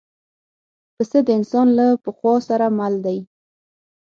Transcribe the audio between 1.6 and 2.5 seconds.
له پخوا